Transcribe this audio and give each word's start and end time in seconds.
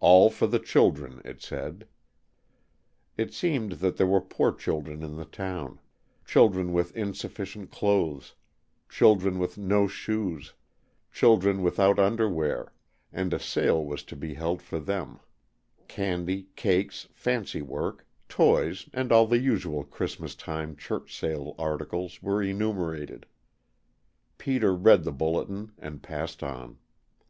"All 0.00 0.30
For 0.30 0.46
The 0.46 0.58
Children," 0.58 1.20
it 1.22 1.42
said. 1.42 1.86
It 3.18 3.34
seemed 3.34 3.72
that 3.72 3.98
there 3.98 4.06
were 4.06 4.22
poor 4.22 4.50
children 4.52 5.02
in 5.02 5.16
the 5.16 5.26
town 5.26 5.80
children 6.24 6.72
with 6.72 6.96
insufficient 6.96 7.70
clothes, 7.70 8.34
children 8.88 9.38
with 9.38 9.58
no 9.58 9.86
shoes, 9.86 10.54
children 11.12 11.62
without 11.62 11.98
underwear, 11.98 12.72
and 13.12 13.34
a 13.34 13.38
sale 13.38 13.84
was 13.84 14.02
to 14.04 14.16
be 14.16 14.32
held 14.32 14.62
for 14.62 14.80
them; 14.80 15.20
candy, 15.88 16.48
cakes, 16.56 17.08
fancy 17.12 17.60
work, 17.60 18.06
toys 18.30 18.88
and 18.94 19.12
all 19.12 19.26
the 19.26 19.40
usual 19.40 19.84
Christmas 19.84 20.34
time 20.34 20.74
church 20.74 21.14
sale 21.14 21.54
articles 21.58 22.22
were 22.22 22.42
enumerated. 22.42 23.26
Peter 24.38 24.74
read 24.74 25.04
the 25.04 25.12
bulletin, 25.12 25.72
and 25.78 26.02
passed 26.02 26.42
on. 26.42 26.78